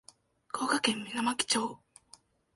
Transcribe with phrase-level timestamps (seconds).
[0.47, 1.77] 福岡県水巻町